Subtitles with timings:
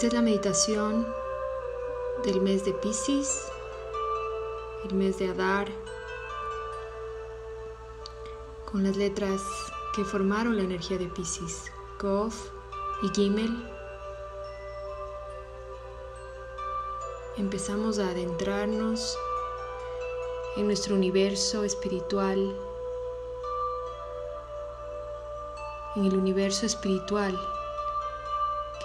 [0.00, 1.06] Esta es la meditación
[2.24, 3.52] del mes de Pisces,
[4.88, 5.68] el mes de Adar,
[8.64, 9.42] con las letras
[9.94, 12.34] que formaron la energía de Pisces, Kof
[13.02, 13.54] y Gimel.
[17.36, 19.18] Empezamos a adentrarnos
[20.56, 22.56] en nuestro universo espiritual,
[25.94, 27.38] en el universo espiritual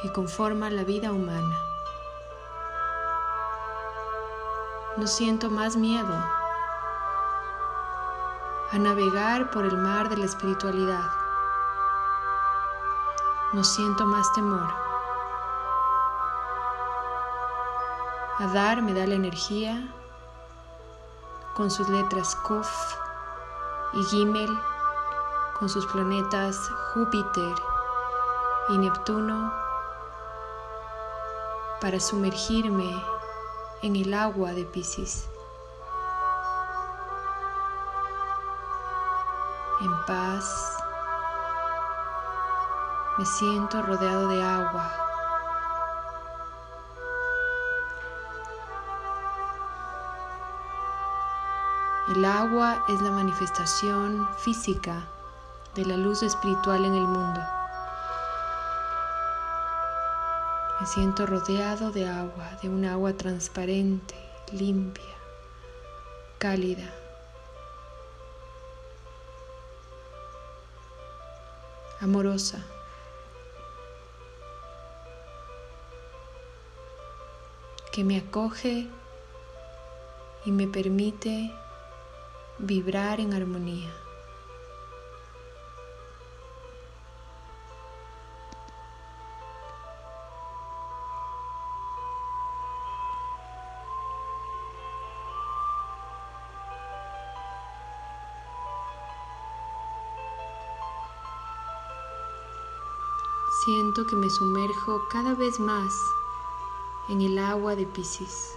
[0.06, 1.58] que conforma la vida humana.
[4.98, 6.14] No siento más miedo
[8.72, 11.10] a navegar por el mar de la espiritualidad.
[13.54, 14.70] No siento más temor.
[18.38, 19.92] A dar me da la energía
[21.56, 22.70] con sus letras Kuf
[23.94, 24.56] y Gimel,
[25.58, 27.56] con sus planetas Júpiter
[28.70, 29.65] y Neptuno
[31.82, 32.90] para sumergirme
[33.82, 35.28] en el agua de Pisces.
[39.82, 40.78] En paz,
[43.18, 44.92] me siento rodeado de agua.
[52.10, 55.08] El agua es la manifestación física
[55.74, 57.42] de la luz espiritual en el mundo.
[60.86, 64.14] Me siento rodeado de agua, de un agua transparente,
[64.52, 65.16] limpia,
[66.38, 66.94] cálida.
[72.02, 72.64] amorosa.
[77.92, 78.88] que me acoge
[80.46, 81.52] y me permite
[82.60, 84.05] vibrar en armonía.
[103.66, 105.92] Siento que me sumerjo cada vez más
[107.10, 108.56] en el agua de Pisces.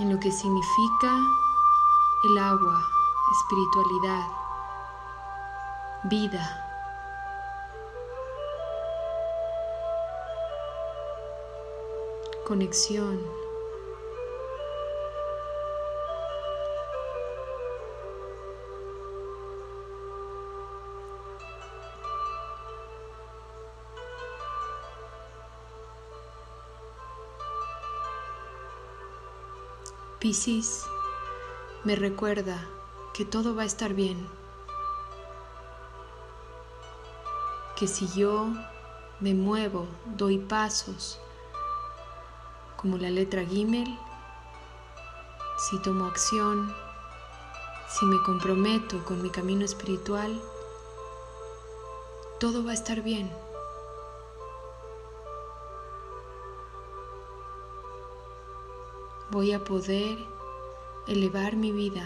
[0.00, 1.16] En lo que significa
[2.24, 2.82] el agua,
[3.30, 4.26] espiritualidad,
[6.02, 6.66] vida.
[12.50, 13.49] conexión.
[30.20, 30.84] Piscis
[31.82, 32.62] me recuerda
[33.14, 34.28] que todo va a estar bien,
[37.74, 38.48] que si yo
[39.20, 39.86] me muevo,
[40.18, 41.18] doy pasos,
[42.76, 43.98] como la letra Gimel,
[45.56, 46.70] si tomo acción,
[47.88, 50.38] si me comprometo con mi camino espiritual,
[52.38, 53.32] todo va a estar bien.
[59.30, 60.18] Voy a poder
[61.06, 62.02] elevar mi vida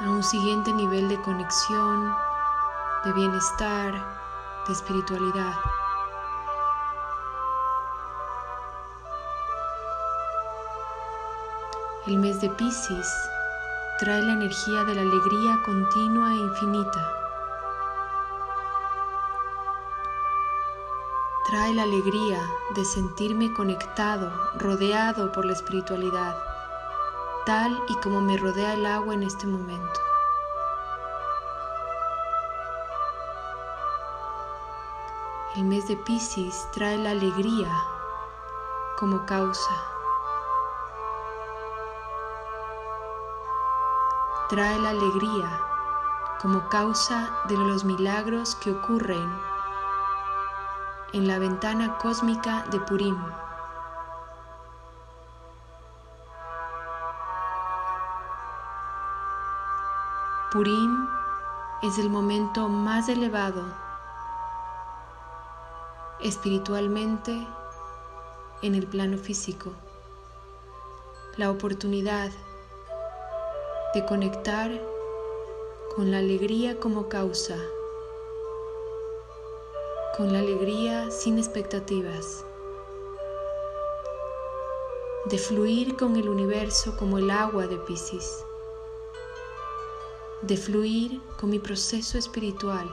[0.00, 2.14] a un siguiente nivel de conexión,
[3.04, 3.94] de bienestar,
[4.66, 5.54] de espiritualidad.
[12.06, 13.08] El mes de Pisces
[13.98, 17.21] trae la energía de la alegría continua e infinita.
[21.52, 22.40] Trae la alegría
[22.74, 26.34] de sentirme conectado, rodeado por la espiritualidad,
[27.44, 30.00] tal y como me rodea el agua en este momento.
[35.56, 37.70] El mes de Pisces trae la alegría
[38.98, 39.74] como causa.
[44.48, 45.60] Trae la alegría
[46.40, 49.51] como causa de los milagros que ocurren
[51.12, 53.16] en la ventana cósmica de Purim.
[60.52, 61.06] Purim
[61.82, 63.62] es el momento más elevado
[66.20, 67.46] espiritualmente
[68.62, 69.72] en el plano físico,
[71.36, 72.30] la oportunidad
[73.92, 74.70] de conectar
[75.94, 77.56] con la alegría como causa
[80.16, 82.44] con la alegría sin expectativas.
[85.26, 88.44] de fluir con el universo como el agua de Pisces,
[90.42, 92.90] de fluir con mi proceso espiritual.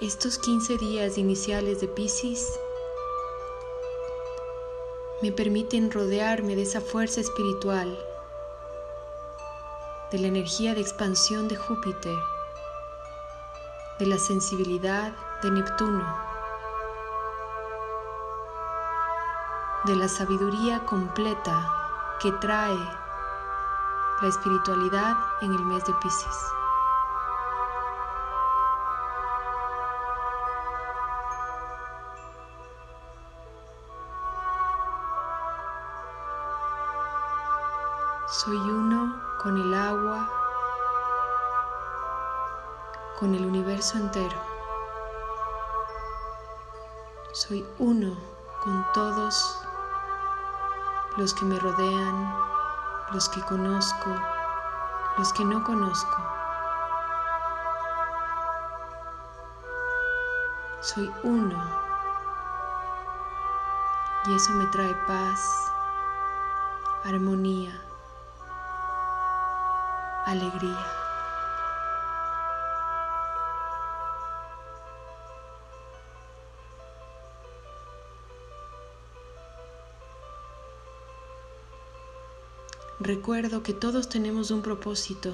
[0.00, 2.58] Estos 15 días iniciales de Pisces
[5.20, 7.98] me permiten rodearme de esa fuerza espiritual,
[10.10, 12.16] de la energía de expansión de Júpiter,
[13.98, 15.12] de la sensibilidad
[15.42, 16.04] de Neptuno,
[19.84, 22.78] de la sabiduría completa que trae
[24.22, 26.55] la espiritualidad en el mes de Pisces.
[38.28, 40.28] Soy uno con el agua,
[43.20, 44.36] con el universo entero.
[47.30, 48.18] Soy uno
[48.64, 49.62] con todos
[51.16, 52.34] los que me rodean,
[53.12, 54.10] los que conozco,
[55.18, 56.16] los que no conozco.
[60.80, 61.62] Soy uno
[64.26, 65.70] y eso me trae paz,
[67.04, 67.85] armonía
[70.26, 70.76] alegría.
[82.98, 85.32] Recuerdo que todos tenemos un propósito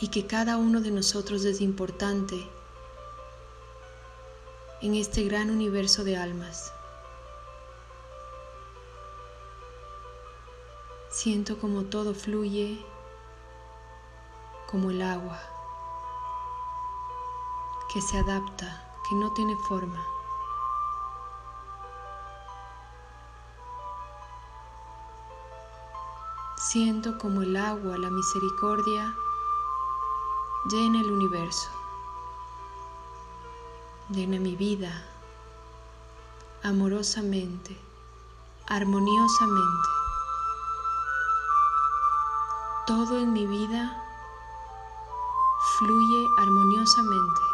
[0.00, 2.48] y que cada uno de nosotros es importante
[4.80, 6.72] en este gran universo de almas.
[11.22, 12.84] Siento como todo fluye
[14.68, 15.38] como el agua,
[17.92, 20.04] que se adapta, que no tiene forma.
[26.56, 29.14] Siento como el agua, la misericordia,
[30.72, 31.70] llena el universo,
[34.10, 35.06] llena mi vida
[36.64, 37.78] amorosamente,
[38.66, 40.01] armoniosamente.
[42.84, 43.96] Todo en mi vida
[45.78, 47.51] fluye armoniosamente.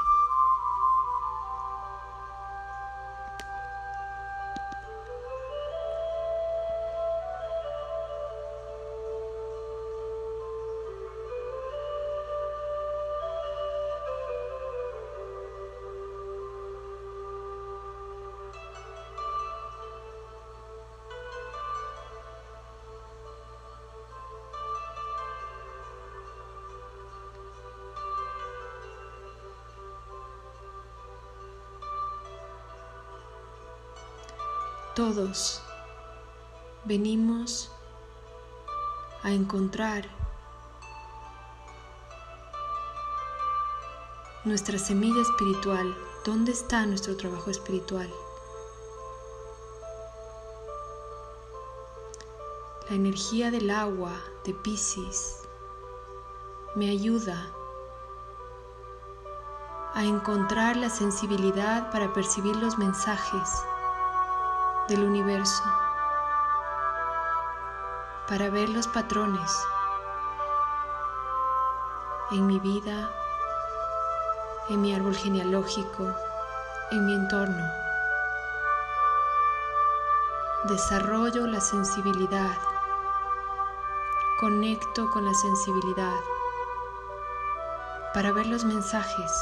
[34.99, 35.62] Todos
[36.85, 37.71] venimos
[39.23, 40.05] a encontrar
[44.45, 45.97] nuestra semilla espiritual.
[46.25, 48.12] ¿Dónde está nuestro trabajo espiritual?
[52.90, 55.43] La energía del agua de Pisces
[56.75, 57.52] me ayuda
[59.95, 63.49] a encontrar la sensibilidad para percibir los mensajes
[64.88, 65.62] del universo
[68.26, 69.50] para ver los patrones
[72.30, 73.11] en mi vida,
[74.71, 76.14] en mi árbol genealógico,
[76.90, 77.64] en mi entorno.
[80.64, 82.57] Desarrollo la sensibilidad,
[84.40, 86.21] conecto con la sensibilidad
[88.14, 89.33] para ver los mensajes,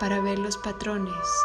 [0.00, 1.44] para ver los patrones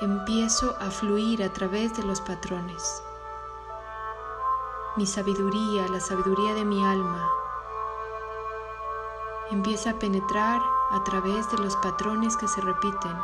[0.00, 3.02] empiezo a fluir a través de los patrones.
[4.96, 7.28] Mi sabiduría, la sabiduría de mi alma,
[9.50, 10.60] empieza a penetrar
[10.92, 13.14] a través de los patrones que se repiten,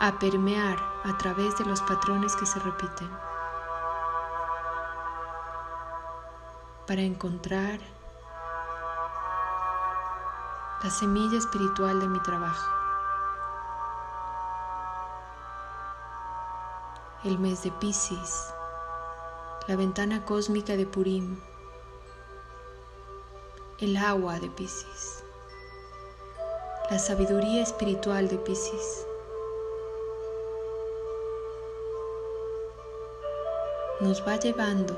[0.00, 3.08] a permear a través de los patrones que se repiten,
[6.88, 7.78] para encontrar
[10.82, 12.81] la semilla espiritual de mi trabajo.
[17.24, 18.52] el mes de Pisces,
[19.68, 21.38] la ventana cósmica de Purim,
[23.78, 25.22] el agua de Pisces,
[26.90, 29.06] la sabiduría espiritual de Pisces.
[34.00, 34.96] Nos va llevando,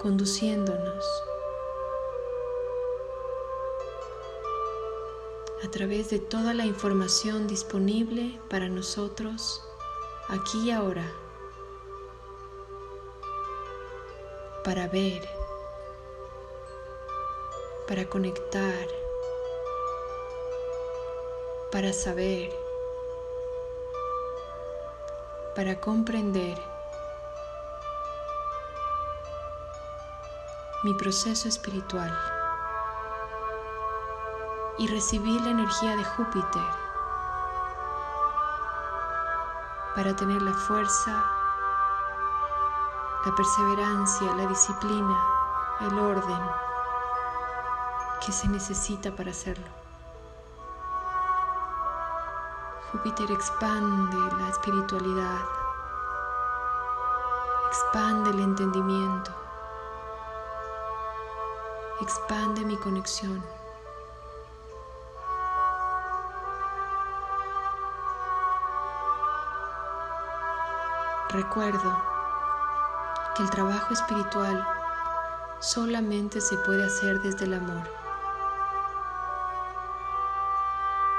[0.00, 1.04] conduciéndonos
[5.62, 9.62] a través de toda la información disponible para nosotros
[10.28, 11.04] aquí y ahora,
[14.64, 15.28] para ver,
[17.86, 18.88] para conectar,
[21.70, 22.52] para saber,
[25.54, 26.58] para comprender
[30.82, 32.12] mi proceso espiritual
[34.78, 36.85] y recibir la energía de Júpiter
[39.96, 41.24] para tener la fuerza,
[43.24, 45.18] la perseverancia, la disciplina,
[45.80, 46.42] el orden
[48.24, 49.64] que se necesita para hacerlo.
[52.92, 55.40] Júpiter expande la espiritualidad,
[57.68, 59.30] expande el entendimiento,
[62.02, 63.55] expande mi conexión.
[71.30, 71.92] Recuerdo
[73.34, 74.64] que el trabajo espiritual
[75.58, 77.82] solamente se puede hacer desde el amor,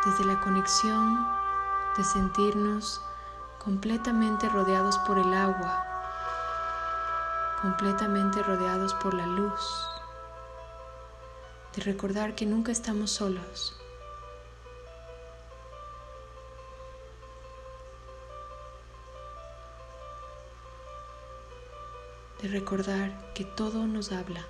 [0.06, 1.28] desde la conexión
[1.98, 3.02] de sentirnos
[3.58, 5.86] completamente rodeados por el agua,
[7.62, 9.90] completamente rodeados por la luz,
[11.76, 13.76] de recordar que nunca estamos solos.
[22.42, 24.46] De recordar que todo nos habla,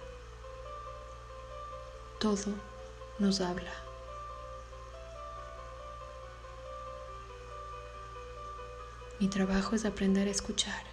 [2.19, 2.53] todo
[3.19, 3.71] nos habla.
[9.19, 10.83] Mi trabajo es aprender a escuchar.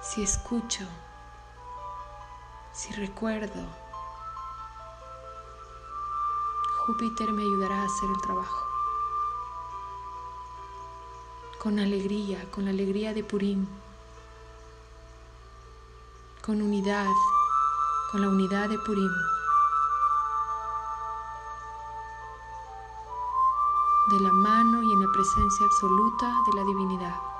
[0.00, 0.86] Si escucho,
[2.72, 3.81] si recuerdo,
[6.86, 8.66] Júpiter me ayudará a hacer el trabajo.
[11.60, 13.68] Con alegría, con la alegría de Purim,
[16.44, 17.06] con unidad,
[18.10, 19.12] con la unidad de Purim.
[24.10, 27.31] de la mano y en la presencia absoluta de la divinidad.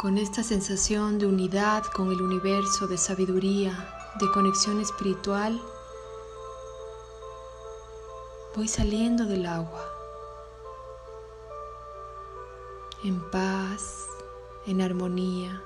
[0.00, 3.70] Con esta sensación de unidad con el universo, de sabiduría,
[4.18, 5.60] de conexión espiritual,
[8.56, 9.84] voy saliendo del agua,
[13.04, 14.06] en paz,
[14.64, 15.62] en armonía.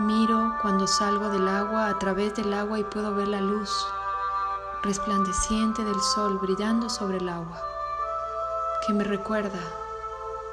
[0.00, 3.86] Miro cuando salgo del agua a través del agua y puedo ver la luz
[4.82, 7.60] resplandeciente del sol brillando sobre el agua,
[8.86, 9.58] que me recuerda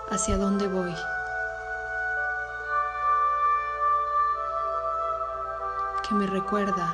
[0.10, 0.94] hacia dónde voy.
[6.08, 6.94] que me recuerda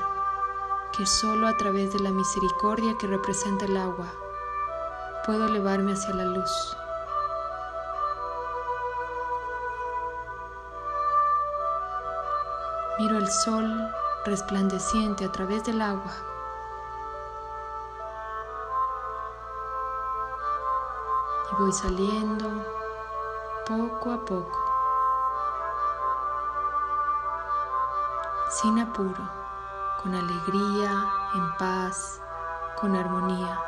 [0.94, 4.06] que solo a través de la misericordia que representa el agua
[5.26, 6.78] puedo elevarme hacia la luz.
[13.00, 13.92] Miro el sol
[14.26, 16.31] resplandeciente a través del agua
[21.52, 22.64] y voy saliendo
[23.68, 24.60] poco a poco,
[28.50, 29.30] sin apuro,
[30.02, 30.92] con alegría,
[31.36, 32.22] en paz,
[32.80, 33.60] con armonía,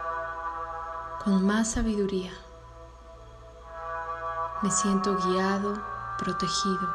[1.23, 2.31] con más sabiduría.
[4.61, 5.77] Me siento guiado,
[6.17, 6.89] protegido,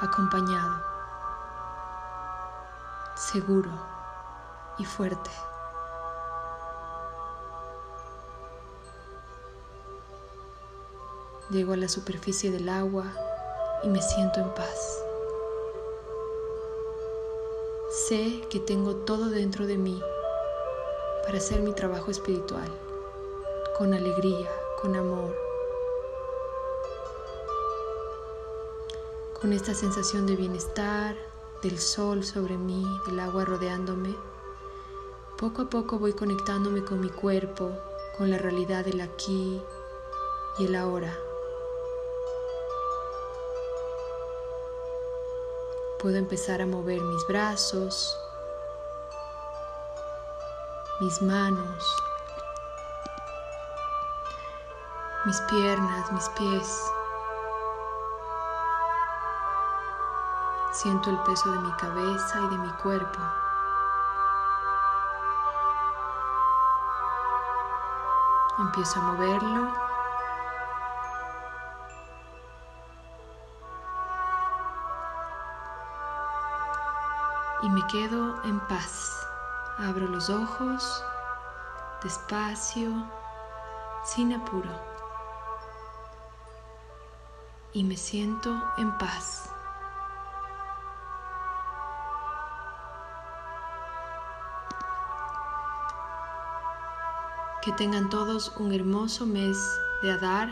[0.00, 0.82] acompañado,
[3.14, 3.70] seguro
[4.78, 5.30] y fuerte.
[11.50, 13.04] Llego a la superficie del agua
[13.84, 15.00] y me siento en paz.
[18.08, 20.02] Sé que tengo todo dentro de mí
[21.24, 22.68] para hacer mi trabajo espiritual,
[23.78, 24.50] con alegría,
[24.82, 25.36] con amor,
[29.40, 31.16] con esta sensación de bienestar,
[31.62, 34.16] del sol sobre mí, del agua rodeándome,
[35.38, 37.70] poco a poco voy conectándome con mi cuerpo,
[38.18, 39.62] con la realidad del aquí
[40.58, 41.16] y el ahora.
[46.06, 48.16] Puedo empezar a mover mis brazos,
[51.00, 51.84] mis manos,
[55.24, 56.80] mis piernas, mis pies.
[60.70, 63.18] Siento el peso de mi cabeza y de mi cuerpo.
[68.60, 69.85] Empiezo a moverlo.
[77.62, 79.26] Y me quedo en paz.
[79.78, 81.02] Abro los ojos
[82.02, 82.92] despacio,
[84.04, 84.70] sin apuro.
[87.72, 89.50] Y me siento en paz.
[97.62, 99.58] Que tengan todos un hermoso mes
[100.02, 100.48] de Adar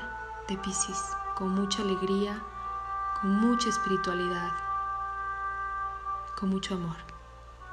[0.49, 2.43] de Pisces, con mucha alegría,
[3.21, 4.51] con mucha espiritualidad,
[6.45, 7.14] con mucho amor.